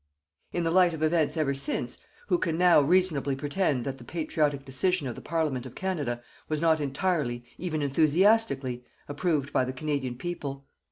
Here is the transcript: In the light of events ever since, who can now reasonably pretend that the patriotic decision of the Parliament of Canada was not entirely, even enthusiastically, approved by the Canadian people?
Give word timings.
In 0.51 0.63
the 0.63 0.71
light 0.71 0.95
of 0.95 1.03
events 1.03 1.37
ever 1.37 1.53
since, 1.53 1.99
who 2.25 2.39
can 2.39 2.57
now 2.57 2.81
reasonably 2.81 3.35
pretend 3.35 3.85
that 3.85 3.99
the 3.99 4.03
patriotic 4.03 4.65
decision 4.65 5.05
of 5.07 5.13
the 5.13 5.21
Parliament 5.21 5.67
of 5.67 5.75
Canada 5.75 6.23
was 6.49 6.59
not 6.59 6.81
entirely, 6.81 7.45
even 7.59 7.83
enthusiastically, 7.83 8.83
approved 9.07 9.53
by 9.53 9.63
the 9.63 9.73
Canadian 9.73 10.15
people? 10.17 10.65